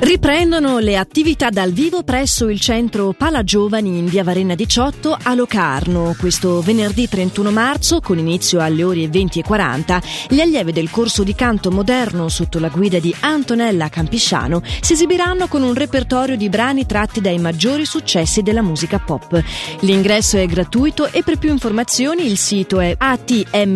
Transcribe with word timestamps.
Riprendono 0.00 0.78
le 0.78 0.96
attività 0.96 1.50
dal 1.50 1.72
vivo 1.72 2.04
presso 2.04 2.48
il 2.48 2.60
centro 2.60 3.12
Pala 3.18 3.42
Giovani 3.42 3.98
in 3.98 4.06
via 4.06 4.22
Varenna 4.22 4.54
18 4.54 5.18
a 5.20 5.34
Locarno. 5.34 6.14
Questo 6.16 6.62
venerdì 6.62 7.08
31 7.08 7.50
marzo, 7.50 8.00
con 8.00 8.16
inizio 8.16 8.60
alle 8.60 8.84
ore 8.84 9.06
20.40, 9.06 10.02
gli 10.28 10.40
allievi 10.40 10.70
del 10.70 10.88
corso 10.88 11.24
di 11.24 11.34
canto 11.34 11.72
moderno 11.72 12.28
sotto 12.28 12.60
la 12.60 12.68
guida 12.68 13.00
di 13.00 13.12
Antonella 13.20 13.88
Campisciano 13.88 14.62
si 14.80 14.92
esibiranno 14.92 15.48
con 15.48 15.62
un 15.62 15.74
repertorio 15.74 16.36
di 16.36 16.48
brani 16.48 16.86
tratti 16.86 17.20
dai 17.20 17.38
maggiori 17.38 17.84
successi 17.84 18.42
della 18.42 18.62
musica 18.62 19.00
pop. 19.00 19.42
L'ingresso 19.80 20.36
è 20.36 20.46
gratuito 20.46 21.10
e 21.10 21.24
per 21.24 21.38
più 21.38 21.50
informazioni 21.50 22.24
il 22.24 22.38
sito 22.38 22.78
è 22.78 22.94
atmm.ch. 22.96 23.66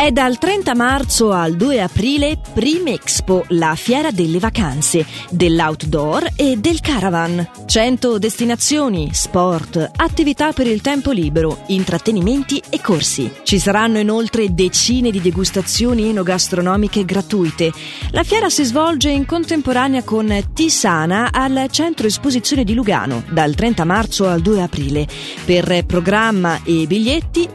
È 0.00 0.12
dal 0.12 0.38
30 0.38 0.74
marzo 0.74 1.30
al 1.30 1.56
2 1.56 1.82
aprile 1.82 2.38
Prim 2.54 2.86
Expo, 2.86 3.44
la 3.48 3.74
fiera 3.74 4.10
delle 4.10 4.38
vacanze, 4.38 5.04
dell'outdoor 5.28 6.26
e 6.36 6.56
del 6.56 6.80
caravan. 6.80 7.46
100 7.66 8.18
destinazioni, 8.18 9.10
sport, 9.12 9.90
attività 9.96 10.52
per 10.52 10.66
il 10.66 10.80
tempo 10.80 11.10
libero, 11.10 11.64
intrattenimenti 11.66 12.62
e 12.70 12.80
corsi. 12.80 13.30
Ci 13.42 13.58
saranno 13.58 13.98
inoltre 13.98 14.54
decine 14.54 15.10
di 15.10 15.20
degustazioni 15.20 16.08
enogastronomiche 16.08 17.04
gratuite. 17.04 17.70
La 18.12 18.22
fiera 18.22 18.48
si 18.48 18.64
svolge 18.64 19.10
in 19.10 19.26
contemporanea 19.26 20.02
con 20.02 20.34
Tisana 20.54 21.28
al 21.30 21.66
centro 21.70 22.06
esposizione 22.06 22.64
di 22.64 22.72
Lugano, 22.72 23.22
dal 23.28 23.54
30 23.54 23.84
marzo 23.84 24.26
al 24.26 24.40
2 24.40 24.62
aprile. 24.62 25.06
Per 25.44 25.84
programma 25.84 26.58
e 26.64 26.86
biglietti 26.86 27.46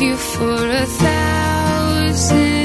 you 0.00 0.16
for 0.16 0.66
a 0.66 0.86
thousand 0.86 2.59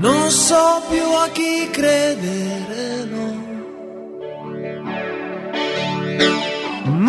Non 0.00 0.30
so 0.30 0.80
più 0.88 1.04
a 1.24 1.28
chi 1.28 1.68
credere, 1.70 3.04
no. 3.04 3.28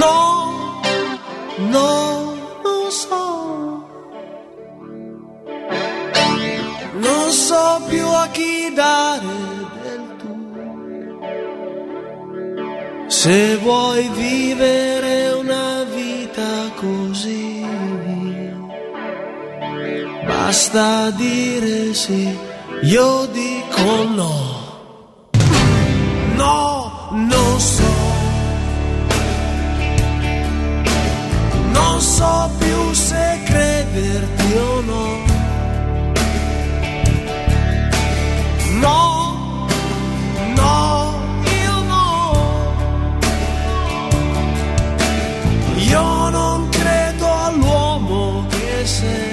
No, 0.02 0.82
no, 1.70 2.36
non 2.66 2.92
so. 2.92 3.86
Non 7.08 7.32
so 7.32 7.82
più 7.88 8.06
a 8.08 8.28
chi 8.28 8.74
dare 8.74 9.40
del 9.84 10.04
tuo. 10.20 11.16
Se 13.08 13.56
vuoi 13.56 14.10
vivere 14.10 15.32
una 15.32 15.86
vita 15.96 16.70
così, 16.76 17.66
basta 20.26 21.10
dire 21.12 21.94
sì 21.94 22.50
io 22.84 23.28
dico 23.28 24.04
no, 24.16 24.34
no, 26.36 26.92
non 27.12 27.60
so, 27.60 27.84
non 31.74 32.02
so 32.02 32.50
più 32.58 32.94
se... 32.94 33.31